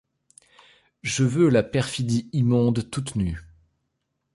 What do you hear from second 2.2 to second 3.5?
immonde toute nue.